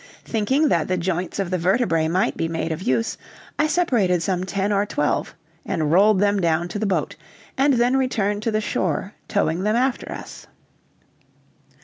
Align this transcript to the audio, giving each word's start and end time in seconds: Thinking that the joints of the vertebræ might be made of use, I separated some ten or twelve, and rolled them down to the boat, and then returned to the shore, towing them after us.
Thinking 0.25 0.69
that 0.69 0.87
the 0.87 0.97
joints 0.97 1.37
of 1.37 1.51
the 1.51 1.59
vertebræ 1.59 2.09
might 2.09 2.35
be 2.35 2.47
made 2.47 2.71
of 2.71 2.81
use, 2.81 3.19
I 3.59 3.67
separated 3.67 4.23
some 4.23 4.45
ten 4.45 4.71
or 4.71 4.83
twelve, 4.83 5.35
and 5.63 5.91
rolled 5.91 6.19
them 6.19 6.39
down 6.39 6.67
to 6.69 6.79
the 6.79 6.87
boat, 6.87 7.15
and 7.55 7.75
then 7.75 7.95
returned 7.95 8.41
to 8.41 8.51
the 8.51 8.61
shore, 8.61 9.13
towing 9.27 9.61
them 9.61 9.75
after 9.75 10.11
us. 10.11 10.47